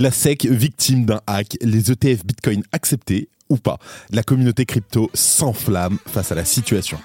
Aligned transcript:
La 0.00 0.10
SEC 0.10 0.46
victime 0.46 1.04
d'un 1.04 1.20
hack, 1.26 1.58
les 1.60 1.92
ETF 1.92 2.24
Bitcoin 2.24 2.62
acceptés 2.72 3.28
ou 3.50 3.58
pas. 3.58 3.78
La 4.08 4.22
communauté 4.22 4.64
crypto 4.64 5.10
s'enflamme 5.12 5.98
face 6.06 6.32
à 6.32 6.34
la 6.34 6.46
situation. 6.46 6.98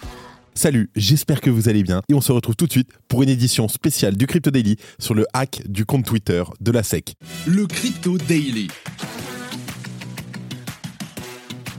Salut, 0.53 0.89
j'espère 0.95 1.41
que 1.41 1.49
vous 1.49 1.67
allez 1.67 1.83
bien 1.83 2.01
et 2.07 2.13
on 2.13 2.21
se 2.21 2.31
retrouve 2.31 2.55
tout 2.55 2.67
de 2.67 2.71
suite 2.71 2.89
pour 3.09 3.21
une 3.21 3.27
édition 3.27 3.67
spéciale 3.67 4.15
du 4.15 4.27
Crypto 4.27 4.49
Daily 4.49 4.77
sur 4.97 5.13
le 5.13 5.25
hack 5.33 5.61
du 5.67 5.85
compte 5.85 6.05
Twitter 6.05 6.41
de 6.61 6.71
la 6.71 6.83
SEC. 6.83 7.15
Le 7.45 7.67
Crypto 7.67 8.17
Daily. 8.17 8.69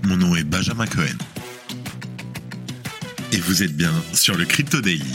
Mon 0.04 0.18
nom 0.18 0.36
est 0.36 0.44
Benjamin 0.44 0.84
Cohen. 0.84 1.16
Et 3.32 3.38
vous 3.38 3.62
êtes 3.62 3.74
bien 3.74 3.92
sur 4.12 4.36
le 4.36 4.44
Crypto 4.44 4.82
Daily. 4.82 5.14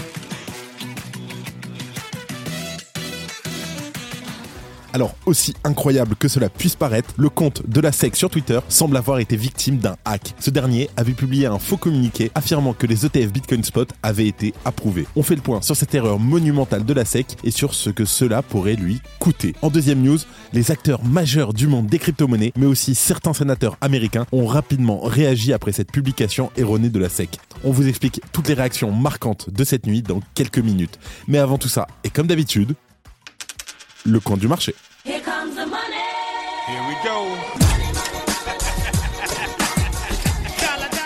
Alors, 4.93 5.15
aussi 5.25 5.53
incroyable 5.63 6.15
que 6.15 6.27
cela 6.27 6.49
puisse 6.49 6.75
paraître, 6.75 7.13
le 7.17 7.29
compte 7.29 7.67
de 7.67 7.79
la 7.79 7.93
SEC 7.93 8.15
sur 8.15 8.29
Twitter 8.29 8.59
semble 8.67 8.97
avoir 8.97 9.19
été 9.19 9.37
victime 9.37 9.77
d'un 9.77 9.95
hack. 10.03 10.33
Ce 10.39 10.49
dernier 10.49 10.89
avait 10.97 11.13
publié 11.13 11.45
un 11.45 11.59
faux 11.59 11.77
communiqué 11.77 12.29
affirmant 12.35 12.73
que 12.73 12.87
les 12.87 13.05
ETF 13.05 13.31
Bitcoin 13.31 13.63
Spot 13.63 13.89
avaient 14.03 14.27
été 14.27 14.53
approuvés. 14.65 15.07
On 15.15 15.23
fait 15.23 15.35
le 15.35 15.41
point 15.41 15.61
sur 15.61 15.77
cette 15.77 15.95
erreur 15.95 16.19
monumentale 16.19 16.83
de 16.83 16.93
la 16.93 17.05
SEC 17.05 17.37
et 17.45 17.51
sur 17.51 17.73
ce 17.73 17.89
que 17.89 18.03
cela 18.03 18.41
pourrait 18.41 18.75
lui 18.75 18.99
coûter. 19.19 19.55
En 19.61 19.69
deuxième 19.69 20.01
news, 20.01 20.19
les 20.51 20.71
acteurs 20.71 21.05
majeurs 21.05 21.53
du 21.53 21.67
monde 21.67 21.87
des 21.87 21.99
crypto-monnaies, 21.99 22.51
mais 22.57 22.65
aussi 22.65 22.93
certains 22.93 23.33
sénateurs 23.33 23.77
américains, 23.79 24.25
ont 24.33 24.45
rapidement 24.45 24.99
réagi 24.99 25.53
après 25.53 25.71
cette 25.71 25.91
publication 25.91 26.51
erronée 26.57 26.89
de 26.89 26.99
la 26.99 27.07
SEC. 27.07 27.37
On 27.63 27.71
vous 27.71 27.87
explique 27.87 28.21
toutes 28.33 28.49
les 28.49 28.55
réactions 28.55 28.91
marquantes 28.91 29.49
de 29.49 29.63
cette 29.63 29.85
nuit 29.85 30.01
dans 30.01 30.19
quelques 30.33 30.59
minutes. 30.59 30.99
Mais 31.29 31.37
avant 31.37 31.57
tout 31.57 31.69
ça, 31.69 31.87
et 32.03 32.09
comme 32.09 32.27
d'habitude, 32.27 32.75
le 34.05 34.19
compte 34.19 34.39
du 34.39 34.47
marché. 34.47 34.75
Here 35.05 35.21
comes 35.21 35.55
the 35.55 35.67
money. 35.67 36.01
Here 36.67 36.81
we 36.87 36.95
go. 37.03 37.71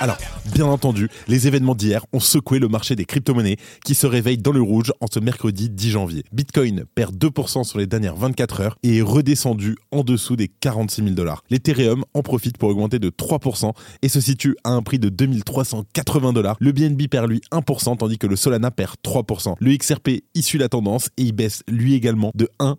Alors, 0.01 0.17
bien 0.53 0.65
entendu, 0.65 1.09
les 1.27 1.47
événements 1.47 1.73
d'hier 1.73 2.05
ont 2.11 2.19
secoué 2.19 2.59
le 2.59 2.67
marché 2.67 2.95
des 2.95 3.05
crypto-monnaies 3.05 3.57
qui 3.83 3.95
se 3.95 4.05
réveille 4.05 4.37
dans 4.37 4.51
le 4.51 4.61
rouge 4.61 4.91
en 4.99 5.07
ce 5.11 5.19
mercredi 5.19 5.69
10 5.69 5.89
janvier. 5.89 6.23
Bitcoin 6.33 6.83
perd 6.95 7.15
2% 7.15 7.63
sur 7.63 7.79
les 7.79 7.87
dernières 7.87 8.15
24 8.15 8.61
heures 8.61 8.77
et 8.83 8.97
est 8.97 9.01
redescendu 9.01 9.77
en 9.91 10.03
dessous 10.03 10.35
des 10.35 10.47
46 10.47 11.01
000 11.01 11.15
dollars. 11.15 11.43
L'Ethereum 11.49 12.03
en 12.13 12.21
profite 12.21 12.57
pour 12.57 12.69
augmenter 12.69 12.99
de 12.99 13.09
3% 13.09 13.71
et 14.01 14.09
se 14.09 14.19
situe 14.19 14.55
à 14.63 14.71
un 14.71 14.83
prix 14.83 14.99
de 14.99 15.09
2380 15.09 16.33
dollars. 16.33 16.57
Le 16.59 16.71
BNB 16.73 17.07
perd 17.09 17.29
lui 17.29 17.41
1% 17.51 17.97
tandis 17.97 18.17
que 18.17 18.27
le 18.27 18.35
Solana 18.35 18.69
perd 18.69 18.95
3%. 19.03 19.55
Le 19.59 19.77
XRP 19.77 20.23
issue 20.35 20.57
la 20.57 20.69
tendance 20.69 21.07
et 21.17 21.23
il 21.23 21.31
baisse 21.31 21.63
lui 21.67 21.93
également 21.93 22.31
de 22.35 22.49
1 22.59 22.77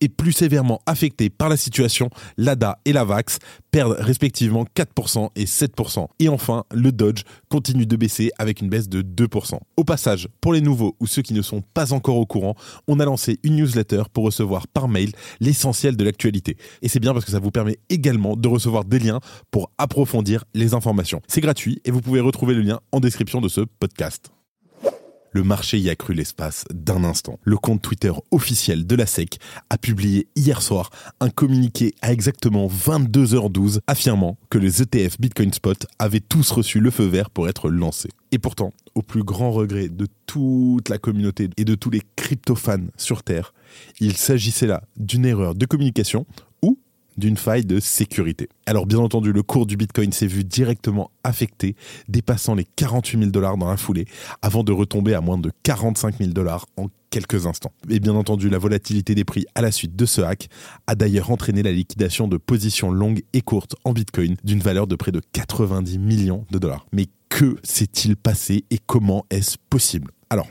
et 0.00 0.08
plus 0.08 0.32
sévèrement 0.32 0.80
affectés 0.86 1.30
par 1.30 1.48
la 1.48 1.56
situation, 1.56 2.10
l'ADA 2.36 2.78
et 2.84 2.92
la 2.92 3.04
VAX 3.04 3.38
perdent 3.70 3.96
respectivement 3.98 4.64
4% 4.76 5.30
et 5.36 5.44
7%. 5.44 6.06
Et 6.18 6.28
enfin, 6.28 6.64
le 6.72 6.92
Dodge 6.92 7.22
continue 7.48 7.86
de 7.86 7.96
baisser 7.96 8.30
avec 8.38 8.60
une 8.60 8.68
baisse 8.68 8.88
de 8.88 9.02
2%. 9.02 9.58
Au 9.76 9.84
passage, 9.84 10.28
pour 10.40 10.52
les 10.52 10.60
nouveaux 10.60 10.96
ou 11.00 11.06
ceux 11.06 11.22
qui 11.22 11.34
ne 11.34 11.42
sont 11.42 11.62
pas 11.74 11.92
encore 11.92 12.16
au 12.16 12.26
courant, 12.26 12.54
on 12.88 13.00
a 13.00 13.04
lancé 13.04 13.38
une 13.42 13.56
newsletter 13.56 14.02
pour 14.12 14.24
recevoir 14.24 14.66
par 14.66 14.88
mail 14.88 15.12
l'essentiel 15.40 15.96
de 15.96 16.04
l'actualité. 16.04 16.56
Et 16.82 16.88
c'est 16.88 17.00
bien 17.00 17.12
parce 17.12 17.24
que 17.24 17.32
ça 17.32 17.38
vous 17.38 17.50
permet 17.50 17.78
également 17.88 18.36
de 18.36 18.48
recevoir 18.48 18.84
des 18.84 18.98
liens 18.98 19.20
pour 19.50 19.70
approfondir 19.78 20.44
les 20.54 20.74
informations. 20.74 21.20
C'est 21.28 21.40
gratuit 21.40 21.80
et 21.84 21.90
vous 21.90 22.00
pouvez 22.00 22.20
retrouver 22.20 22.54
le 22.54 22.62
lien 22.62 22.80
en 22.92 23.00
description 23.00 23.40
de 23.40 23.48
ce 23.48 23.62
podcast. 23.62 24.30
Le 25.32 25.44
marché 25.44 25.78
y 25.78 25.88
a 25.90 25.94
cru 25.94 26.12
l'espace 26.12 26.64
d'un 26.74 27.04
instant. 27.04 27.38
Le 27.44 27.56
compte 27.56 27.82
Twitter 27.82 28.10
officiel 28.32 28.84
de 28.84 28.96
la 28.96 29.06
SEC 29.06 29.38
a 29.70 29.78
publié 29.78 30.26
hier 30.34 30.60
soir 30.60 30.90
un 31.20 31.30
communiqué 31.30 31.94
à 32.02 32.12
exactement 32.12 32.66
22h12 32.66 33.78
affirmant 33.86 34.38
que 34.50 34.58
les 34.58 34.82
ETF 34.82 35.20
Bitcoin 35.20 35.52
Spot 35.52 35.86
avaient 36.00 36.18
tous 36.18 36.50
reçu 36.50 36.80
le 36.80 36.90
feu 36.90 37.04
vert 37.04 37.30
pour 37.30 37.48
être 37.48 37.70
lancés. 37.70 38.10
Et 38.32 38.38
pourtant, 38.38 38.72
au 38.96 39.02
plus 39.02 39.22
grand 39.22 39.52
regret 39.52 39.88
de 39.88 40.08
toute 40.26 40.88
la 40.88 40.98
communauté 40.98 41.48
et 41.56 41.64
de 41.64 41.76
tous 41.76 41.90
les 41.90 42.02
crypto-fans 42.16 42.88
sur 42.96 43.22
Terre, 43.22 43.54
il 44.00 44.16
s'agissait 44.16 44.66
là 44.66 44.82
d'une 44.96 45.26
erreur 45.26 45.54
de 45.54 45.64
communication 45.64 46.26
d'une 47.16 47.36
faille 47.36 47.64
de 47.64 47.80
sécurité. 47.80 48.48
Alors 48.66 48.86
bien 48.86 48.98
entendu, 48.98 49.32
le 49.32 49.42
cours 49.42 49.66
du 49.66 49.76
Bitcoin 49.76 50.12
s'est 50.12 50.26
vu 50.26 50.44
directement 50.44 51.10
affecté, 51.24 51.76
dépassant 52.08 52.54
les 52.54 52.64
48 52.64 53.18
000 53.18 53.30
dollars 53.30 53.56
dans 53.56 53.68
la 53.68 53.76
foulée, 53.76 54.06
avant 54.42 54.64
de 54.64 54.72
retomber 54.72 55.14
à 55.14 55.20
moins 55.20 55.38
de 55.38 55.50
45 55.62 56.18
000 56.18 56.30
dollars 56.30 56.66
en 56.76 56.86
quelques 57.10 57.46
instants. 57.46 57.72
Et 57.88 58.00
bien 58.00 58.14
entendu, 58.14 58.48
la 58.48 58.58
volatilité 58.58 59.14
des 59.14 59.24
prix 59.24 59.44
à 59.54 59.62
la 59.62 59.72
suite 59.72 59.96
de 59.96 60.06
ce 60.06 60.20
hack 60.20 60.48
a 60.86 60.94
d'ailleurs 60.94 61.30
entraîné 61.30 61.62
la 61.62 61.72
liquidation 61.72 62.28
de 62.28 62.36
positions 62.36 62.90
longues 62.90 63.22
et 63.32 63.42
courtes 63.42 63.74
en 63.84 63.92
Bitcoin 63.92 64.36
d'une 64.44 64.60
valeur 64.60 64.86
de 64.86 64.94
près 64.94 65.12
de 65.12 65.20
90 65.32 65.98
millions 65.98 66.46
de 66.50 66.58
dollars. 66.58 66.86
Mais 66.92 67.06
que 67.28 67.56
s'est-il 67.62 68.16
passé 68.16 68.64
et 68.70 68.78
comment 68.86 69.26
est-ce 69.30 69.56
possible? 69.68 70.10
Alors, 70.30 70.46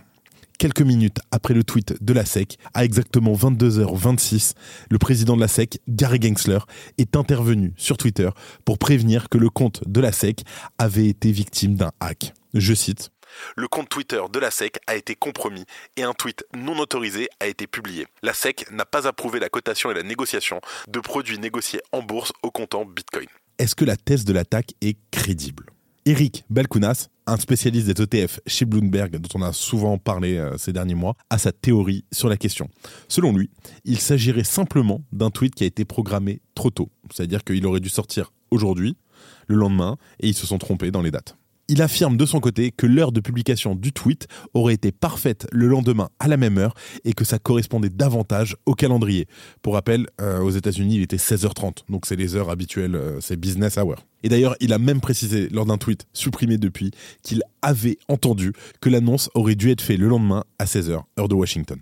quelques 0.60 0.82
minutes 0.82 1.20
après 1.32 1.56
le 1.56 1.64
tweet 1.64 2.04
de 2.04 2.14
la 2.14 2.26
SEC, 2.26 2.58
à 2.76 2.86
exactement 2.86 3.34
22h26, 3.34 4.54
le 4.92 4.98
président 5.00 5.36
de 5.36 5.42
la 5.42 5.48
SEC, 5.48 5.80
Gary 5.88 6.20
Gensler, 6.22 6.60
est 7.00 7.16
intervenu 7.16 7.74
sur 7.78 7.98
Twitter 7.98 8.30
pour 8.66 8.78
prévenir 8.78 9.30
que 9.30 9.40
le 9.40 9.50
compte 9.50 9.82
de 9.88 10.02
la 10.02 10.12
SEC 10.12 10.44
avait 10.78 11.08
été 11.08 11.32
victime 11.32 11.76
d'un 11.76 11.92
hack. 12.00 12.34
Je 12.54 12.74
cite. 12.74 13.10
Le 13.56 13.68
compte 13.68 13.90
Twitter 13.90 14.22
de 14.32 14.40
la 14.40 14.52
SEC 14.52 14.80
a 14.88 14.96
été 14.96 15.16
compromis 15.16 15.64
et 15.96 16.04
un 16.04 16.14
tweet 16.14 16.44
non 16.56 16.78
autorisé 16.80 17.30
a 17.40 17.48
été 17.48 17.66
publié. 17.66 18.08
La 18.22 18.34
SEC 18.34 18.70
n'a 18.72 18.86
pas 18.86 19.08
approuvé 19.08 19.40
la 19.40 19.50
cotation 19.50 19.92
et 19.92 19.94
la 19.94 20.04
négociation 20.04 20.60
de 20.88 21.00
produits 21.00 21.40
négociés 21.40 21.82
en 21.92 22.02
bourse 22.02 22.34
au 22.44 22.52
comptant 22.52 22.86
Bitcoin. 22.86 23.28
Est-ce 23.60 23.76
que 23.76 23.86
la 23.86 23.96
thèse 23.96 24.26
de 24.26 24.34
l'attaque 24.34 24.74
est 24.82 24.98
crédible? 25.12 25.68
Eric 26.10 26.44
Balkounas, 26.50 27.10
un 27.28 27.38
spécialiste 27.38 27.86
des 27.86 28.02
ETF 28.02 28.40
chez 28.48 28.66
Bloomberg, 28.66 29.18
dont 29.18 29.30
on 29.36 29.44
a 29.44 29.54
souvent 29.54 30.00
parlé 30.00 30.38
euh, 30.38 30.58
ces 30.58 30.74
derniers 30.74 30.96
mois, 30.96 31.14
a 31.30 31.38
sa 31.38 31.52
théorie 31.52 32.04
sur 32.12 32.30
la 32.30 32.36
question. 32.36 32.68
Selon 33.08 33.32
lui, 33.32 33.52
il 33.86 34.00
s'agirait 34.00 34.44
simplement 34.44 35.04
d'un 35.12 35.30
tweet 35.30 35.54
qui 35.54 35.66
a 35.66 35.68
été 35.68 35.86
programmé 35.86 36.42
trop 36.56 36.72
tôt. 36.72 36.90
C'est-à-dire 37.14 37.44
qu'il 37.44 37.64
aurait 37.68 37.80
dû 37.80 37.90
sortir 37.90 38.34
aujourd'hui, 38.50 38.98
le 39.46 39.56
lendemain, 39.56 39.98
et 40.20 40.30
ils 40.30 40.34
se 40.34 40.48
sont 40.48 40.58
trompés 40.58 40.90
dans 40.90 41.04
les 41.04 41.12
dates. 41.12 41.38
Il 41.68 41.84
affirme 41.84 42.18
de 42.18 42.26
son 42.26 42.40
côté 42.40 42.72
que 42.72 42.88
l'heure 42.88 43.12
de 43.12 43.20
publication 43.20 43.76
du 43.76 43.92
tweet 43.92 44.28
aurait 44.56 44.74
été 44.74 44.92
parfaite 44.92 45.46
le 45.52 45.68
lendemain 45.68 46.10
à 46.20 46.28
la 46.28 46.38
même 46.38 46.58
heure 46.58 46.74
et 47.04 47.14
que 47.14 47.24
ça 47.24 47.38
correspondait 47.38 47.92
davantage 47.92 48.56
au 48.66 48.74
calendrier. 48.74 49.28
Pour 49.62 49.76
rappel, 49.76 50.08
euh, 50.20 50.40
aux 50.40 50.50
États-Unis, 50.50 50.96
il 50.96 51.02
était 51.04 51.18
16h30, 51.18 51.84
donc 51.88 52.08
c'est 52.08 52.16
les 52.16 52.36
heures 52.36 52.50
habituelles, 52.50 52.96
euh, 52.96 53.22
c'est 53.22 53.40
business 53.40 53.78
hour. 53.78 54.08
Et 54.24 54.30
d'ailleurs, 54.30 54.56
il 54.60 54.74
a 54.74 54.80
même 54.80 55.02
précisé 55.02 55.50
lors 55.50 55.66
d'un 55.66 55.78
tweet 55.78 56.06
supprimé 56.14 56.58
depuis 56.58 56.92
qu'il 57.24 57.42
avait 57.62 57.98
entendu 58.08 58.54
que 58.82 58.90
l'annonce 58.90 59.30
aurait 59.34 59.56
dû 59.56 59.72
être 59.72 59.82
faite 59.82 60.00
le 60.00 60.08
lendemain 60.08 60.44
à 60.58 60.66
16h, 60.66 61.02
heure 61.20 61.28
de 61.28 61.36
Washington. 61.36 61.80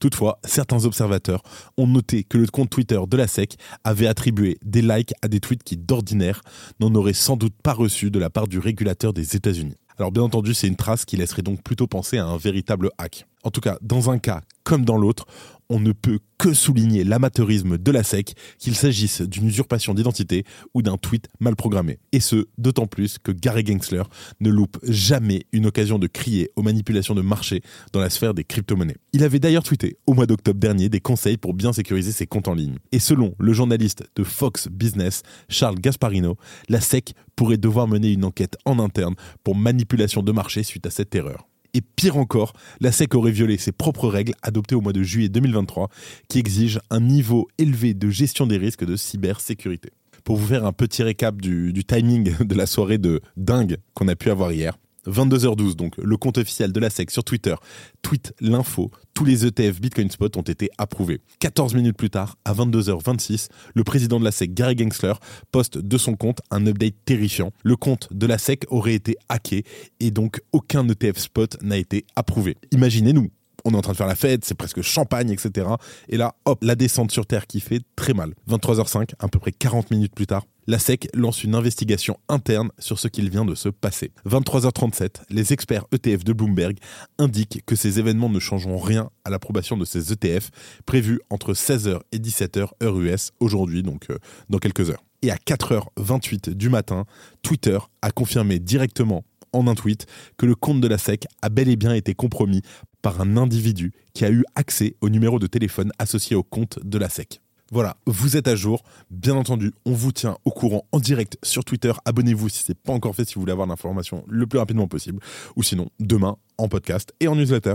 Toutefois, 0.00 0.38
certains 0.44 0.84
observateurs 0.84 1.42
ont 1.76 1.86
noté 1.86 2.24
que 2.24 2.38
le 2.38 2.46
compte 2.46 2.70
Twitter 2.70 3.00
de 3.08 3.16
la 3.16 3.26
SEC 3.26 3.56
avait 3.84 4.06
attribué 4.06 4.58
des 4.62 4.82
likes 4.82 5.14
à 5.22 5.28
des 5.28 5.40
tweets 5.40 5.62
qui 5.62 5.76
d'ordinaire 5.76 6.42
n'en 6.80 6.94
auraient 6.94 7.12
sans 7.12 7.36
doute 7.36 7.54
pas 7.62 7.72
reçu 7.72 8.10
de 8.10 8.18
la 8.18 8.30
part 8.30 8.48
du 8.48 8.58
régulateur 8.58 9.12
des 9.12 9.36
États-Unis. 9.36 9.76
Alors 9.98 10.12
bien 10.12 10.22
entendu, 10.22 10.54
c'est 10.54 10.68
une 10.68 10.76
trace 10.76 11.04
qui 11.04 11.16
laisserait 11.16 11.42
donc 11.42 11.62
plutôt 11.62 11.86
penser 11.86 12.18
à 12.18 12.26
un 12.26 12.36
véritable 12.36 12.90
hack. 12.98 13.26
En 13.48 13.50
tout 13.50 13.62
cas, 13.62 13.78
dans 13.80 14.10
un 14.10 14.18
cas 14.18 14.42
comme 14.62 14.84
dans 14.84 14.98
l'autre, 14.98 15.24
on 15.70 15.80
ne 15.80 15.92
peut 15.92 16.18
que 16.36 16.52
souligner 16.52 17.02
l'amateurisme 17.02 17.78
de 17.78 17.90
la 17.90 18.02
SEC, 18.02 18.34
qu'il 18.58 18.74
s'agisse 18.74 19.22
d'une 19.22 19.46
usurpation 19.46 19.94
d'identité 19.94 20.44
ou 20.74 20.82
d'un 20.82 20.98
tweet 20.98 21.28
mal 21.40 21.56
programmé. 21.56 21.98
Et 22.12 22.20
ce, 22.20 22.44
d'autant 22.58 22.86
plus 22.86 23.16
que 23.16 23.32
Gary 23.32 23.64
Gensler 23.64 24.02
ne 24.40 24.50
loupe 24.50 24.76
jamais 24.82 25.46
une 25.52 25.64
occasion 25.64 25.98
de 25.98 26.06
crier 26.06 26.50
aux 26.56 26.62
manipulations 26.62 27.14
de 27.14 27.22
marché 27.22 27.62
dans 27.94 28.00
la 28.00 28.10
sphère 28.10 28.34
des 28.34 28.44
crypto-monnaies. 28.44 28.98
Il 29.14 29.24
avait 29.24 29.38
d'ailleurs 29.38 29.62
tweeté 29.62 29.96
au 30.06 30.12
mois 30.12 30.26
d'octobre 30.26 30.60
dernier 30.60 30.90
des 30.90 31.00
conseils 31.00 31.38
pour 31.38 31.54
bien 31.54 31.72
sécuriser 31.72 32.12
ses 32.12 32.26
comptes 32.26 32.48
en 32.48 32.54
ligne. 32.54 32.76
Et 32.92 32.98
selon 32.98 33.34
le 33.38 33.54
journaliste 33.54 34.04
de 34.14 34.24
Fox 34.24 34.68
Business, 34.68 35.22
Charles 35.48 35.80
Gasparino, 35.80 36.36
la 36.68 36.82
SEC 36.82 37.14
pourrait 37.34 37.56
devoir 37.56 37.88
mener 37.88 38.12
une 38.12 38.26
enquête 38.26 38.58
en 38.66 38.78
interne 38.78 39.14
pour 39.42 39.56
manipulation 39.56 40.22
de 40.22 40.32
marché 40.32 40.62
suite 40.62 40.84
à 40.84 40.90
cette 40.90 41.14
erreur. 41.14 41.47
Et 41.74 41.80
pire 41.80 42.16
encore, 42.16 42.52
la 42.80 42.92
SEC 42.92 43.14
aurait 43.14 43.30
violé 43.30 43.58
ses 43.58 43.72
propres 43.72 44.08
règles 44.08 44.32
adoptées 44.42 44.74
au 44.74 44.80
mois 44.80 44.92
de 44.92 45.02
juillet 45.02 45.28
2023 45.28 45.88
qui 46.28 46.38
exigent 46.38 46.80
un 46.90 47.00
niveau 47.00 47.48
élevé 47.58 47.94
de 47.94 48.08
gestion 48.08 48.46
des 48.46 48.56
risques 48.56 48.84
de 48.84 48.96
cybersécurité. 48.96 49.90
Pour 50.24 50.36
vous 50.36 50.46
faire 50.46 50.64
un 50.64 50.72
petit 50.72 51.02
récap 51.02 51.40
du, 51.40 51.72
timing 51.84 52.44
de 52.44 52.54
la 52.54 52.66
soirée 52.66 52.98
de 52.98 53.20
dingue 53.36 53.78
qu'on 53.94 54.08
a 54.08 54.16
pu 54.16 54.30
avoir 54.30 54.52
hier, 54.52 54.78
22h12, 55.06 55.74
donc 55.74 55.96
le 55.96 56.16
compte 56.16 56.38
officiel 56.38 56.72
de 56.72 56.80
la 56.80 56.90
SEC 56.90 57.10
sur 57.10 57.24
Twitter 57.24 57.54
tweet 58.02 58.32
l'info. 58.40 58.90
Tous 59.14 59.24
les 59.24 59.46
ETF 59.46 59.80
Bitcoin 59.80 60.10
Spot 60.10 60.36
ont 60.36 60.42
été 60.42 60.70
approuvés. 60.78 61.20
14 61.40 61.74
minutes 61.74 61.96
plus 61.96 62.10
tard, 62.10 62.36
à 62.44 62.52
22h26, 62.54 63.48
le 63.74 63.84
président 63.84 64.20
de 64.20 64.24
la 64.24 64.30
SEC, 64.30 64.54
Gary 64.54 64.76
Gensler, 64.78 65.14
poste 65.50 65.78
de 65.78 65.98
son 65.98 66.14
compte 66.14 66.40
un 66.50 66.66
update 66.66 66.94
terrifiant. 67.04 67.52
Le 67.64 67.76
compte 67.76 68.08
de 68.12 68.26
la 68.26 68.38
SEC 68.38 68.64
aurait 68.68 68.94
été 68.94 69.16
hacké 69.28 69.64
et 70.00 70.10
donc 70.10 70.40
aucun 70.52 70.86
ETF 70.88 71.18
Spot 71.18 71.62
n'a 71.62 71.76
été 71.76 72.04
approuvé. 72.16 72.56
Imaginez-nous, 72.72 73.30
on 73.64 73.72
est 73.72 73.76
en 73.76 73.82
train 73.82 73.92
de 73.92 73.96
faire 73.96 74.06
la 74.06 74.14
fête, 74.14 74.44
c'est 74.44 74.54
presque 74.54 74.82
champagne, 74.82 75.30
etc. 75.30 75.68
Et 76.08 76.16
là, 76.16 76.34
hop, 76.44 76.62
la 76.62 76.74
descente 76.74 77.10
sur 77.10 77.26
Terre 77.26 77.46
qui 77.46 77.60
fait 77.60 77.80
très 77.96 78.14
mal. 78.14 78.34
23h05, 78.48 79.10
à 79.18 79.28
peu 79.28 79.38
près 79.38 79.52
40 79.52 79.90
minutes 79.90 80.14
plus 80.14 80.26
tard, 80.26 80.44
la 80.68 80.78
SEC 80.78 81.08
lance 81.14 81.44
une 81.44 81.54
investigation 81.54 82.18
interne 82.28 82.70
sur 82.78 82.98
ce 82.98 83.08
qu'il 83.08 83.30
vient 83.30 83.46
de 83.46 83.54
se 83.54 83.70
passer. 83.70 84.12
23h37, 84.26 85.22
les 85.30 85.54
experts 85.54 85.86
ETF 85.92 86.24
de 86.24 86.34
Bloomberg 86.34 86.76
indiquent 87.16 87.64
que 87.64 87.74
ces 87.74 87.98
événements 87.98 88.28
ne 88.28 88.38
changeront 88.38 88.76
rien 88.76 89.08
à 89.24 89.30
l'approbation 89.30 89.78
de 89.78 89.86
ces 89.86 90.12
ETF 90.12 90.50
prévus 90.84 91.20
entre 91.30 91.54
16h 91.54 92.00
et 92.12 92.18
17h 92.18 92.68
heure 92.82 93.00
US 93.00 93.30
aujourd'hui, 93.40 93.82
donc 93.82 94.10
euh, 94.10 94.18
dans 94.50 94.58
quelques 94.58 94.90
heures. 94.90 95.02
Et 95.22 95.30
à 95.30 95.36
4h28 95.36 96.50
du 96.50 96.68
matin, 96.68 97.06
Twitter 97.40 97.78
a 98.02 98.10
confirmé 98.10 98.58
directement 98.58 99.24
en 99.54 99.68
un 99.68 99.74
tweet 99.74 100.04
que 100.36 100.44
le 100.44 100.54
compte 100.54 100.82
de 100.82 100.88
la 100.88 100.98
SEC 100.98 101.24
a 101.40 101.48
bel 101.48 101.70
et 101.70 101.76
bien 101.76 101.94
été 101.94 102.12
compromis 102.14 102.60
par 103.00 103.22
un 103.22 103.38
individu 103.38 103.92
qui 104.12 104.26
a 104.26 104.30
eu 104.30 104.44
accès 104.54 104.96
au 105.00 105.08
numéro 105.08 105.38
de 105.38 105.46
téléphone 105.46 105.92
associé 105.98 106.36
au 106.36 106.42
compte 106.42 106.78
de 106.84 106.98
la 106.98 107.08
SEC. 107.08 107.40
Voilà, 107.70 107.96
vous 108.06 108.36
êtes 108.36 108.48
à 108.48 108.56
jour. 108.56 108.82
Bien 109.10 109.34
entendu, 109.34 109.72
on 109.84 109.92
vous 109.92 110.12
tient 110.12 110.38
au 110.44 110.50
courant 110.50 110.86
en 110.92 111.00
direct 111.00 111.36
sur 111.42 111.64
Twitter. 111.64 111.92
Abonnez-vous 112.06 112.48
si 112.48 112.62
ce 112.62 112.72
n'est 112.72 112.76
pas 112.76 112.92
encore 112.92 113.14
fait, 113.14 113.26
si 113.26 113.34
vous 113.34 113.40
voulez 113.40 113.52
avoir 113.52 113.66
l'information 113.66 114.24
le 114.26 114.46
plus 114.46 114.58
rapidement 114.58 114.88
possible. 114.88 115.22
Ou 115.56 115.62
sinon, 115.62 115.90
demain, 116.00 116.36
en 116.56 116.68
podcast 116.68 117.12
et 117.20 117.28
en 117.28 117.36
newsletter. 117.36 117.74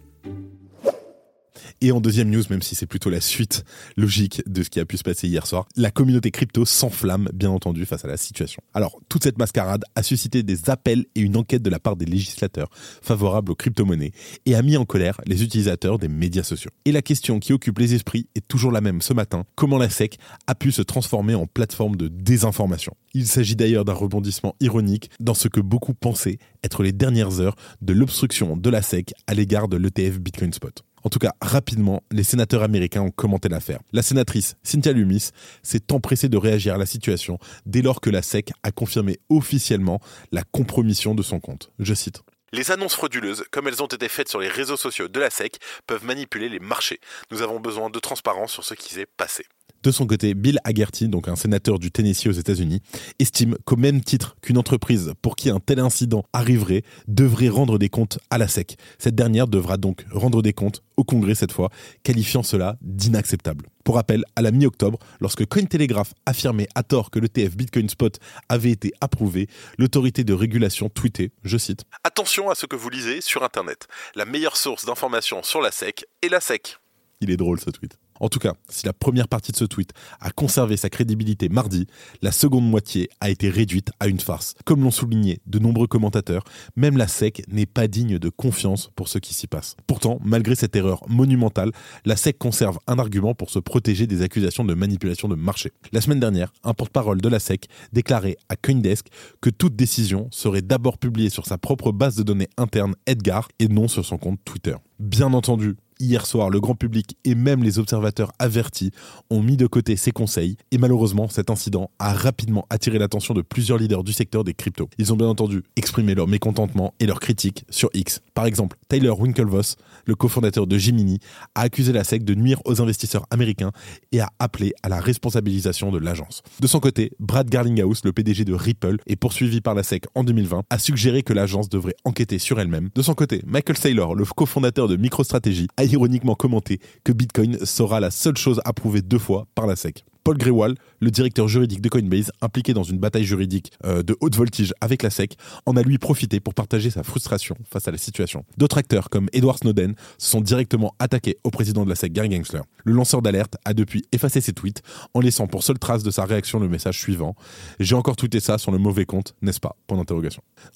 Et 1.83 1.91
en 1.91 1.99
deuxième 1.99 2.29
news, 2.29 2.43
même 2.51 2.61
si 2.61 2.75
c'est 2.75 2.85
plutôt 2.85 3.09
la 3.09 3.21
suite 3.21 3.65
logique 3.97 4.43
de 4.45 4.61
ce 4.61 4.69
qui 4.69 4.79
a 4.79 4.85
pu 4.85 4.97
se 4.97 5.03
passer 5.03 5.27
hier 5.27 5.47
soir, 5.47 5.65
la 5.75 5.89
communauté 5.89 6.29
crypto 6.29 6.63
s'enflamme, 6.63 7.27
bien 7.33 7.49
entendu, 7.49 7.87
face 7.87 8.05
à 8.05 8.07
la 8.07 8.17
situation. 8.17 8.61
Alors, 8.75 8.99
toute 9.09 9.23
cette 9.23 9.39
mascarade 9.39 9.83
a 9.95 10.03
suscité 10.03 10.43
des 10.43 10.69
appels 10.69 11.07
et 11.15 11.21
une 11.21 11.35
enquête 11.37 11.63
de 11.63 11.71
la 11.71 11.79
part 11.79 11.95
des 11.95 12.05
législateurs 12.05 12.69
favorables 13.01 13.51
aux 13.51 13.55
crypto-monnaies 13.55 14.11
et 14.45 14.53
a 14.53 14.61
mis 14.61 14.77
en 14.77 14.85
colère 14.85 15.19
les 15.25 15.41
utilisateurs 15.41 15.97
des 15.97 16.07
médias 16.07 16.43
sociaux. 16.43 16.69
Et 16.85 16.91
la 16.91 17.01
question 17.01 17.39
qui 17.39 17.51
occupe 17.51 17.79
les 17.79 17.95
esprits 17.95 18.27
est 18.35 18.47
toujours 18.47 18.71
la 18.71 18.81
même 18.81 19.01
ce 19.01 19.15
matin. 19.15 19.43
Comment 19.55 19.79
la 19.79 19.89
SEC 19.89 20.19
a 20.45 20.53
pu 20.53 20.71
se 20.71 20.83
transformer 20.83 21.33
en 21.33 21.47
plateforme 21.47 21.95
de 21.95 22.09
désinformation? 22.09 22.93
Il 23.15 23.25
s'agit 23.25 23.55
d'ailleurs 23.55 23.85
d'un 23.85 23.93
rebondissement 23.93 24.55
ironique 24.59 25.09
dans 25.19 25.33
ce 25.33 25.47
que 25.47 25.59
beaucoup 25.59 25.95
pensaient 25.95 26.37
être 26.63 26.83
les 26.83 26.91
dernières 26.91 27.39
heures 27.39 27.55
de 27.81 27.93
l'obstruction 27.93 28.55
de 28.55 28.69
la 28.69 28.83
SEC 28.83 29.13
à 29.25 29.33
l'égard 29.33 29.67
de 29.67 29.77
l'ETF 29.77 30.19
Bitcoin 30.19 30.53
Spot. 30.53 30.83
En 31.03 31.09
tout 31.09 31.19
cas, 31.19 31.33
rapidement, 31.41 32.03
les 32.11 32.23
sénateurs 32.23 32.63
américains 32.63 33.01
ont 33.01 33.11
commenté 33.11 33.49
l'affaire. 33.49 33.79
La 33.91 34.01
sénatrice 34.01 34.55
Cynthia 34.63 34.93
Lumis 34.93 35.31
s'est 35.63 35.91
empressée 35.91 36.29
de 36.29 36.37
réagir 36.37 36.75
à 36.75 36.77
la 36.77 36.85
situation 36.85 37.37
dès 37.65 37.81
lors 37.81 38.01
que 38.01 38.09
la 38.09 38.21
SEC 38.21 38.51
a 38.63 38.71
confirmé 38.71 39.17
officiellement 39.29 39.99
la 40.31 40.43
compromission 40.43 41.15
de 41.15 41.23
son 41.23 41.39
compte. 41.39 41.71
Je 41.79 41.93
cite. 41.93 42.21
Les 42.53 42.69
annonces 42.69 42.95
frauduleuses, 42.95 43.45
comme 43.49 43.69
elles 43.69 43.81
ont 43.81 43.87
été 43.87 44.09
faites 44.09 44.27
sur 44.27 44.41
les 44.41 44.49
réseaux 44.49 44.75
sociaux 44.75 45.07
de 45.07 45.19
la 45.21 45.29
SEC, 45.29 45.57
peuvent 45.87 46.03
manipuler 46.03 46.49
les 46.49 46.59
marchés. 46.59 46.99
Nous 47.31 47.41
avons 47.41 47.61
besoin 47.61 47.89
de 47.89 47.99
transparence 47.99 48.51
sur 48.51 48.65
ce 48.65 48.73
qui 48.73 48.93
s'est 48.93 49.05
passé. 49.05 49.45
De 49.83 49.91
son 49.91 50.05
côté, 50.05 50.33
Bill 50.33 50.59
Hagerty, 50.63 51.07
donc 51.07 51.27
un 51.27 51.35
sénateur 51.35 51.79
du 51.79 51.91
Tennessee 51.91 52.27
aux 52.27 52.31
États-Unis, 52.31 52.81
estime 53.19 53.57
qu'au 53.65 53.75
même 53.75 54.01
titre 54.01 54.35
qu'une 54.41 54.57
entreprise 54.57 55.13
pour 55.21 55.35
qui 55.35 55.49
un 55.49 55.59
tel 55.59 55.79
incident 55.79 56.23
arriverait 56.33 56.83
devrait 57.07 57.49
rendre 57.49 57.77
des 57.77 57.89
comptes 57.89 58.19
à 58.29 58.37
la 58.37 58.47
SEC. 58.47 58.77
Cette 58.99 59.15
dernière 59.15 59.47
devra 59.47 59.77
donc 59.77 60.05
rendre 60.11 60.41
des 60.41 60.53
comptes 60.53 60.83
au 60.97 61.03
Congrès 61.03 61.35
cette 61.35 61.51
fois, 61.51 61.69
qualifiant 62.03 62.43
cela 62.43 62.77
d'inacceptable. 62.81 63.65
Pour 63.83 63.95
rappel, 63.95 64.23
à 64.35 64.41
la 64.41 64.51
mi-octobre, 64.51 64.99
lorsque 65.19 65.45
Cointelegraph 65.45 66.13
affirmait 66.25 66.67
à 66.75 66.83
tort 66.83 67.09
que 67.09 67.19
l'ETF 67.19 67.55
Bitcoin 67.55 67.89
Spot 67.89 68.19
avait 68.49 68.69
été 68.69 68.91
approuvé, 69.01 69.47
l'autorité 69.77 70.23
de 70.23 70.33
régulation 70.33 70.89
tweetait, 70.89 71.31
je 71.43 71.57
cite, 71.57 71.83
Attention 72.03 72.49
à 72.49 72.55
ce 72.55 72.67
que 72.67 72.75
vous 72.75 72.89
lisez 72.89 73.21
sur 73.21 73.43
Internet. 73.43 73.87
La 74.15 74.25
meilleure 74.25 74.57
source 74.57 74.85
d'information 74.85 75.41
sur 75.43 75.61
la 75.61 75.71
SEC 75.71 76.05
est 76.21 76.29
la 76.29 76.39
SEC. 76.39 76.77
Il 77.21 77.31
est 77.31 77.37
drôle 77.37 77.59
ce 77.59 77.69
tweet. 77.69 77.97
En 78.21 78.29
tout 78.29 78.37
cas, 78.37 78.53
si 78.69 78.85
la 78.85 78.93
première 78.93 79.27
partie 79.27 79.51
de 79.51 79.57
ce 79.57 79.65
tweet 79.65 79.93
a 80.19 80.29
conservé 80.29 80.77
sa 80.77 80.91
crédibilité 80.91 81.49
mardi, 81.49 81.87
la 82.21 82.31
seconde 82.31 82.69
moitié 82.69 83.09
a 83.19 83.31
été 83.31 83.49
réduite 83.49 83.89
à 83.99 84.07
une 84.07 84.19
farce. 84.19 84.53
Comme 84.63 84.83
l'ont 84.83 84.91
souligné 84.91 85.39
de 85.47 85.57
nombreux 85.57 85.87
commentateurs, 85.87 86.43
même 86.75 86.97
la 86.97 87.07
SEC 87.07 87.41
n'est 87.47 87.65
pas 87.65 87.87
digne 87.87 88.19
de 88.19 88.29
confiance 88.29 88.91
pour 88.95 89.07
ce 89.07 89.17
qui 89.17 89.33
s'y 89.33 89.47
passe. 89.47 89.75
Pourtant, 89.87 90.19
malgré 90.23 90.53
cette 90.53 90.75
erreur 90.75 91.01
monumentale, 91.09 91.71
la 92.05 92.15
SEC 92.15 92.37
conserve 92.37 92.77
un 92.85 92.99
argument 92.99 93.33
pour 93.33 93.49
se 93.49 93.57
protéger 93.57 94.05
des 94.05 94.21
accusations 94.21 94.65
de 94.65 94.75
manipulation 94.75 95.27
de 95.27 95.35
marché. 95.35 95.71
La 95.91 95.99
semaine 95.99 96.19
dernière, 96.19 96.53
un 96.63 96.75
porte-parole 96.75 97.21
de 97.21 97.27
la 97.27 97.39
SEC 97.39 97.65
déclarait 97.91 98.37
à 98.49 98.55
Coindesk 98.55 99.07
que 99.41 99.49
toute 99.49 99.75
décision 99.75 100.27
serait 100.29 100.61
d'abord 100.61 100.99
publiée 100.99 101.31
sur 101.31 101.47
sa 101.47 101.57
propre 101.57 101.91
base 101.91 102.17
de 102.17 102.23
données 102.23 102.49
interne 102.57 102.93
Edgar 103.07 103.47
et 103.57 103.67
non 103.67 103.87
sur 103.87 104.05
son 104.05 104.19
compte 104.19 104.39
Twitter. 104.45 104.75
Bien 104.99 105.33
entendu, 105.33 105.75
hier 106.01 106.25
soir, 106.25 106.49
le 106.49 106.59
grand 106.59 106.75
public 106.75 107.17
et 107.23 107.35
même 107.35 107.63
les 107.63 107.79
observateurs 107.79 108.31
avertis 108.39 108.91
ont 109.29 109.41
mis 109.41 109.57
de 109.57 109.67
côté 109.67 109.95
ces 109.95 110.11
conseils 110.11 110.57
et 110.71 110.77
malheureusement, 110.77 111.29
cet 111.29 111.49
incident 111.49 111.91
a 111.99 112.13
rapidement 112.13 112.65
attiré 112.69 112.97
l'attention 112.97 113.33
de 113.33 113.41
plusieurs 113.41 113.77
leaders 113.77 114.03
du 114.03 114.13
secteur 114.13 114.43
des 114.43 114.53
cryptos. 114.53 114.89
Ils 114.97 115.13
ont 115.13 115.15
bien 115.15 115.27
entendu 115.27 115.63
exprimé 115.75 116.15
leur 116.15 116.27
mécontentement 116.27 116.93
et 116.99 117.05
leur 117.05 117.19
critique 117.19 117.63
sur 117.69 117.89
X. 117.93 118.21
Par 118.33 118.45
exemple, 118.45 118.77
Tyler 118.89 119.11
Winklevoss, 119.11 119.75
le 120.05 120.15
cofondateur 120.15 120.67
de 120.67 120.77
Gemini, 120.77 121.19
a 121.55 121.61
accusé 121.61 121.93
la 121.93 122.03
SEC 122.03 122.23
de 122.23 122.33
nuire 122.33 122.59
aux 122.65 122.81
investisseurs 122.81 123.25
américains 123.29 123.71
et 124.11 124.19
a 124.19 124.29
appelé 124.39 124.73
à 124.83 124.89
la 124.89 124.99
responsabilisation 124.99 125.91
de 125.91 125.99
l'agence. 125.99 126.41
De 126.59 126.67
son 126.67 126.79
côté, 126.79 127.11
Brad 127.19 127.49
Garlinghouse, 127.49 128.01
le 128.03 128.11
PDG 128.11 128.45
de 128.45 128.53
Ripple 128.53 128.97
et 129.07 129.15
poursuivi 129.15 129.61
par 129.61 129.75
la 129.75 129.83
SEC 129.83 130.05
en 130.15 130.23
2020, 130.23 130.63
a 130.69 130.79
suggéré 130.79 131.21
que 131.23 131.33
l'agence 131.33 131.69
devrait 131.69 131.95
enquêter 132.05 132.39
sur 132.39 132.59
elle-même. 132.59 132.89
De 132.95 133.01
son 133.01 133.13
côté, 133.13 133.41
Michael 133.45 133.77
Saylor, 133.77 134.15
le 134.15 134.25
cofondateur 134.25 134.87
de 134.87 134.95
MicroStrategy, 134.95 135.67
a 135.77 135.83
ironiquement 135.91 136.35
commenté 136.35 136.79
que 137.03 137.11
Bitcoin 137.11 137.65
sera 137.65 137.99
la 137.99 138.11
seule 138.11 138.37
chose 138.37 138.61
approuvée 138.65 139.01
deux 139.01 139.19
fois 139.19 139.47
par 139.55 139.67
la 139.67 139.75
SEC. 139.75 140.03
Paul 140.23 140.37
Grewal, 140.37 140.75
le 141.01 141.11
directeur 141.11 141.47
juridique 141.47 141.81
de 141.81 141.89
Coinbase, 141.89 142.31
impliqué 142.41 142.73
dans 142.73 142.83
une 142.83 142.99
bataille 142.99 143.25
juridique 143.25 143.71
euh, 143.85 144.03
de 144.03 144.15
haute 144.21 144.35
voltige 144.35 144.73
avec 144.79 145.03
la 145.03 145.09
SEC, 145.09 145.35
en 145.65 145.75
a 145.75 145.81
lui 145.81 145.97
profité 145.97 146.39
pour 146.39 146.53
partager 146.53 146.89
sa 146.89 147.03
frustration 147.03 147.57
face 147.69 147.87
à 147.87 147.91
la 147.91 147.97
situation. 147.97 148.45
D'autres 148.57 148.77
acteurs, 148.77 149.09
comme 149.09 149.27
Edward 149.33 149.57
Snowden, 149.57 149.95
se 150.17 150.29
sont 150.29 150.41
directement 150.41 150.95
attaqués 150.99 151.37
au 151.43 151.49
président 151.49 151.83
de 151.83 151.89
la 151.89 151.95
SEC, 151.95 152.13
Gary 152.13 152.31
Gensler. 152.31 152.61
Le 152.83 152.93
lanceur 152.93 153.21
d'alerte 153.21 153.57
a 153.65 153.73
depuis 153.73 154.03
effacé 154.11 154.41
ses 154.41 154.53
tweets, 154.53 154.81
en 155.13 155.19
laissant 155.19 155.47
pour 155.47 155.63
seule 155.63 155.79
trace 155.79 156.03
de 156.03 156.11
sa 156.11 156.25
réaction 156.25 156.59
le 156.59 156.69
message 156.69 156.99
suivant 156.99 157.35
J'ai 157.79 157.95
encore 157.95 158.15
tweeté 158.15 158.39
ça 158.39 158.57
sur 158.57 158.71
le 158.71 158.77
mauvais 158.77 159.05
compte, 159.05 159.35
n'est-ce 159.41 159.59
pas? 159.59 159.75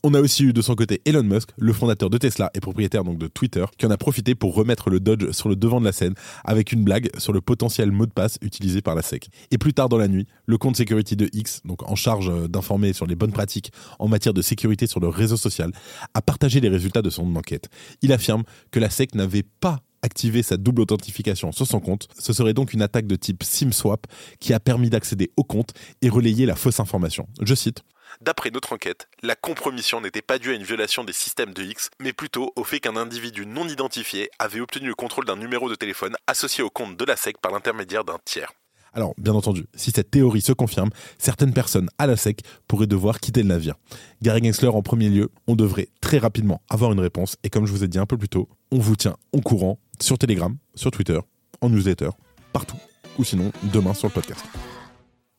On 0.03 0.13
a 0.13 0.19
aussi 0.19 0.43
eu 0.43 0.53
de 0.53 0.61
son 0.61 0.75
côté 0.75 1.01
Elon 1.05 1.23
Musk, 1.23 1.49
le 1.57 1.71
fondateur 1.71 2.09
de 2.09 2.17
Tesla 2.17 2.49
et 2.53 2.59
propriétaire 2.59 3.03
donc 3.03 3.17
de 3.17 3.27
Twitter, 3.27 3.65
qui 3.77 3.85
en 3.85 3.91
a 3.91 3.97
profité 3.97 4.33
pour 4.33 4.55
remettre 4.55 4.89
le 4.89 4.99
Dodge 4.99 5.31
sur 5.31 5.49
le 5.49 5.55
devant 5.55 5.79
de 5.79 5.85
la 5.85 5.91
scène 5.91 6.15
avec 6.43 6.71
une 6.71 6.83
blague 6.83 7.09
sur 7.19 7.31
le 7.31 7.41
potentiel 7.41 7.91
mot 7.91 8.05
de 8.05 8.11
passe 8.11 8.37
utilisé 8.41 8.81
par 8.81 8.95
la 8.95 9.01
SEC. 9.01 9.27
Et 9.51 9.57
plus 9.57 9.73
tard 9.73 9.89
dans 9.89 9.97
la 9.97 10.07
nuit, 10.07 10.14
le 10.45 10.57
compte 10.57 10.75
security 10.75 11.15
de 11.15 11.29
X, 11.33 11.61
donc 11.65 11.83
en 11.89 11.95
charge 11.95 12.29
euh, 12.29 12.47
d'informer 12.47 12.93
sur 12.93 13.05
les 13.05 13.15
bonnes 13.15 13.31
pratiques 13.31 13.71
en 13.99 14.07
matière 14.07 14.33
de 14.33 14.41
sécurité 14.41 14.87
sur 14.87 14.99
le 14.99 15.07
réseau 15.07 15.37
social, 15.37 15.71
a 16.13 16.21
partagé 16.21 16.59
les 16.59 16.69
résultats 16.69 17.01
de 17.01 17.09
son 17.09 17.35
enquête. 17.35 17.69
Il 18.01 18.11
affirme 18.11 18.43
que 18.71 18.79
la 18.79 18.89
SEC 18.89 19.15
n'avait 19.15 19.43
pas 19.43 19.79
activer 20.01 20.43
sa 20.43 20.55
double 20.55 20.81
authentification 20.81 21.51
sur 21.51 21.65
son 21.65 21.79
compte. 21.79 22.07
Ce 22.19 22.31
serait 22.31 22.53
donc 22.53 22.73
une 22.73 22.81
attaque 22.81 23.07
de 23.07 23.15
type 23.15 23.43
SIM-swap 23.43 24.05
qui 24.39 24.53
a 24.53 24.59
permis 24.59 24.89
d'accéder 24.89 25.31
au 25.35 25.43
compte 25.43 25.73
et 26.01 26.09
relayer 26.09 26.45
la 26.45 26.55
fausse 26.55 26.79
information. 26.79 27.27
Je 27.41 27.55
cite. 27.55 27.83
D'après 28.21 28.51
notre 28.51 28.73
enquête, 28.73 29.09
la 29.23 29.35
compromission 29.35 29.99
n'était 29.99 30.21
pas 30.21 30.37
due 30.37 30.51
à 30.51 30.55
une 30.55 30.63
violation 30.63 31.03
des 31.03 31.11
systèmes 31.11 31.53
de 31.53 31.63
X, 31.63 31.89
mais 31.99 32.13
plutôt 32.13 32.53
au 32.55 32.63
fait 32.63 32.79
qu'un 32.79 32.95
individu 32.95 33.45
non 33.45 33.67
identifié 33.67 34.29
avait 34.39 34.61
obtenu 34.61 34.87
le 34.87 34.95
contrôle 34.95 35.25
d'un 35.25 35.35
numéro 35.35 35.69
de 35.69 35.75
téléphone 35.75 36.15
associé 36.27 36.63
au 36.63 36.69
compte 36.69 36.95
de 36.95 37.05
la 37.05 37.17
SEC 37.17 37.39
par 37.39 37.51
l'intermédiaire 37.51 38.05
d'un 38.05 38.19
tiers. 38.23 38.53
Alors, 38.95 39.13
bien 39.17 39.33
entendu, 39.33 39.65
si 39.75 39.91
cette 39.91 40.09
théorie 40.09 40.39
se 40.39 40.53
confirme, 40.53 40.89
certaines 41.17 41.53
personnes 41.53 41.89
à 41.97 42.07
la 42.07 42.15
SEC 42.15 42.39
pourraient 42.65 42.87
devoir 42.87 43.19
quitter 43.19 43.43
le 43.43 43.49
navire. 43.49 43.75
Gary 44.21 44.41
Gensler 44.41 44.69
en 44.69 44.81
premier 44.81 45.09
lieu, 45.09 45.29
on 45.47 45.55
devrait 45.57 45.89
très 45.99 46.17
rapidement 46.17 46.61
avoir 46.69 46.93
une 46.93 47.01
réponse, 47.01 47.35
et 47.43 47.49
comme 47.49 47.65
je 47.65 47.73
vous 47.73 47.83
ai 47.83 47.89
dit 47.89 47.99
un 47.99 48.05
peu 48.05 48.17
plus 48.17 48.29
tôt, 48.29 48.47
on 48.71 48.79
vous 48.79 48.95
tient 48.95 49.17
au 49.33 49.41
courant 49.41 49.77
sur 49.99 50.17
Telegram, 50.17 50.55
sur 50.75 50.91
Twitter, 50.91 51.19
en 51.59 51.69
newsletter, 51.69 52.09
partout, 52.53 52.77
ou 53.19 53.25
sinon 53.25 53.51
demain 53.73 53.93
sur 53.93 54.07
le 54.07 54.13
podcast. 54.13 54.45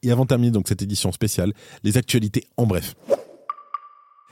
Et 0.03 0.11
avant 0.11 0.25
de 0.25 0.29
terminer 0.29 0.53
donc 0.53 0.69
cette 0.69 0.83
édition 0.83 1.11
spéciale, 1.11 1.55
les 1.83 1.97
actualités 1.97 2.45
en 2.59 2.67
bref. 2.67 2.95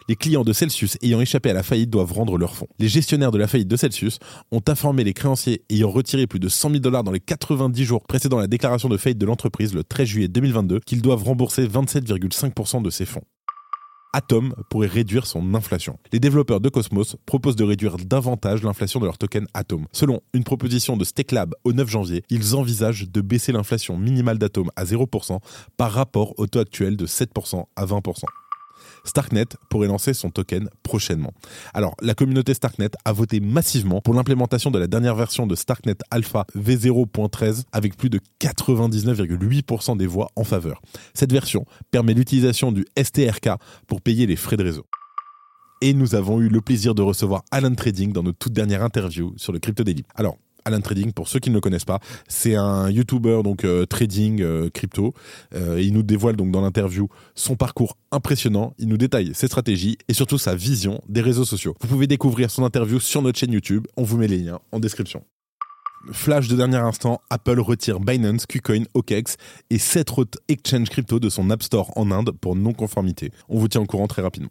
Les 0.07 0.17
clients 0.17 0.45
de 0.45 0.53
Celsius 0.53 0.99
ayant 1.01 1.23
échappé 1.23 1.49
à 1.49 1.55
la 1.55 1.63
faillite 1.63 1.89
doivent 1.89 2.13
rendre 2.13 2.37
leurs 2.37 2.55
fonds. 2.55 2.69
Les 2.79 2.89
gestionnaires 2.89 3.31
de 3.31 3.39
la 3.39 3.47
faillite 3.47 3.69
de 3.69 3.77
Celsius 3.77 4.19
ont 4.53 4.61
informé 4.69 5.03
les 5.03 5.15
créanciers 5.15 5.63
ayant 5.71 5.91
retiré 5.91 6.27
plus 6.27 6.41
de 6.41 6.51
100 6.51 6.71
000 6.71 6.81
dollars 6.81 7.05
dans 7.05 7.11
les 7.11 7.21
90 7.21 7.85
jours 7.85 8.03
précédant 8.03 8.39
la 8.39 8.47
déclaration 8.47 8.91
de 8.91 8.99
faillite 8.99 9.17
de 9.17 9.25
l'entreprise 9.25 9.73
le 9.73 9.83
13 9.83 10.07
juillet 10.07 10.29
2022 10.29 10.81
qu'ils 10.81 11.01
doivent 11.01 11.23
rembourser 11.23 11.67
27,5% 11.67 12.83
de 12.83 12.91
ces 12.91 13.07
fonds. 13.07 13.23
Atom 14.13 14.55
pourrait 14.69 14.89
réduire 14.89 15.27
son 15.27 15.55
inflation. 15.55 15.99
Les 16.13 16.21
développeurs 16.21 16.61
de 16.61 16.69
Cosmos 16.69 17.17
proposent 17.25 17.57
de 17.57 17.65
réduire 17.65 17.97
davantage 17.97 18.63
l'inflation 18.63 19.01
de 19.01 19.07
leur 19.07 19.17
token 19.17 19.47
Atom. 19.55 19.87
Selon 19.91 20.21
une 20.35 20.45
proposition 20.45 20.99
de 20.99 21.05
StakeLab 21.05 21.55
au 21.65 21.73
9 21.73 21.89
janvier, 21.89 22.23
ils 22.29 22.55
envisagent 22.55 23.11
de 23.11 23.21
baisser 23.23 23.53
l'inflation 23.53 23.97
minimale 23.97 24.39
d'Atom 24.39 24.71
à 24.77 24.85
0% 24.85 25.41
par 25.79 25.93
rapport 25.93 26.39
au 26.39 26.47
taux 26.47 26.61
actuel 26.61 26.97
de 26.97 27.07
7% 27.07 27.65
à 27.75 27.87
20%. 27.87 28.25
Starknet 29.05 29.47
pourrait 29.69 29.89
lancer 29.89 30.15
son 30.15 30.31
token 30.31 30.69
prochainement. 30.83 31.33
Alors, 31.73 31.95
la 32.01 32.15
communauté 32.15 32.55
Starknet 32.55 32.91
a 33.05 33.13
voté 33.13 33.41
massivement 33.41 34.01
pour 34.01 34.15
l'implémentation 34.15 34.71
de 34.71 34.79
la 34.79 34.87
dernière 34.87 35.15
version 35.15 35.47
de 35.47 35.55
Starknet 35.55 35.97
Alpha 36.11 36.47
V0.13 36.57 37.65
avec 37.73 37.97
plus 37.97 38.11
de 38.11 38.21
99,8% 38.41 39.97
des 39.97 40.07
voix 40.07 40.29
en 40.37 40.45
faveur. 40.45 40.81
Cette 41.15 41.33
version 41.33 41.65
permet 41.91 42.15
l'utilisation 42.15 42.73
du 42.73 42.85
STRK 43.01 43.51
pour 43.87 44.01
payer 44.01 44.27
les 44.27 44.37
frais 44.37 44.57
de 44.57 44.65
réseau 44.65 44.87
et 45.85 45.93
nous 45.93 46.15
avons 46.15 46.41
eu 46.41 46.49
le 46.49 46.63
plaisir 46.63 46.95
de 46.95 47.03
recevoir 47.03 47.43
Alan 47.51 47.75
Trading 47.75 48.11
dans 48.11 48.23
notre 48.23 48.39
toute 48.39 48.55
dernière 48.55 48.83
interview 48.83 49.35
sur 49.37 49.53
le 49.53 49.59
Crypto 49.59 49.85
Daily. 49.85 50.03
Alors, 50.15 50.39
Alan 50.65 50.81
Trading, 50.81 51.13
pour 51.13 51.29
ceux 51.29 51.39
qui 51.39 51.51
ne 51.51 51.55
le 51.55 51.61
connaissent 51.61 51.85
pas, 51.85 52.01
c'est 52.29 52.55
un 52.55 52.91
YouTuber 52.91 53.43
donc 53.43 53.65
euh, 53.65 53.87
trading 53.87 54.43
euh, 54.43 54.71
crypto. 54.71 55.15
Euh, 55.55 55.81
il 55.81 55.93
nous 55.93 56.03
dévoile 56.03 56.37
donc 56.37 56.51
dans 56.51 56.61
l'interview 56.61 57.09
son 57.35 57.57
parcours 57.57 57.97
impressionnant. 58.13 58.75
Il 58.79 58.89
nous 58.89 58.97
détaille 58.97 59.35
ses 59.35 59.47
stratégies 59.47 59.99
et 60.09 60.15
surtout 60.15 60.39
sa 60.39 60.55
vision 60.55 61.01
des 61.09 61.21
réseaux 61.21 61.45
sociaux. 61.45 61.75
Vous 61.81 61.89
pouvez 61.89 62.07
découvrir 62.07 62.51
son 62.51 62.65
interview 62.65 63.01
sur 63.01 63.23
notre 63.23 63.39
chaîne 63.39 63.53
YouTube. 63.53 63.87
On 63.97 64.03
vous 64.03 64.17
met 64.17 64.29
les 64.29 64.39
liens 64.39 64.61
en 64.73 64.81
description. 64.81 65.25
Flash 66.13 66.49
de 66.49 66.57
dernier 66.57 66.77
instant, 66.77 67.23
Apple 67.31 67.61
retire 67.61 67.99
Binance, 67.99 68.45
KuCoin, 68.47 68.85
OKEx 68.93 69.37
et 69.71 69.79
7 69.79 70.19
autres 70.19 70.39
exchanges 70.49 70.91
crypto 70.91 71.19
de 71.19 71.31
son 71.31 71.49
App 71.51 71.63
Store 71.63 71.97
en 71.97 72.11
Inde 72.11 72.33
pour 72.41 72.57
non-conformité. 72.57 73.33
On 73.49 73.59
vous 73.59 73.69
tient 73.69 73.81
au 73.81 73.87
courant 73.87 74.07
très 74.07 74.21
rapidement. 74.21 74.51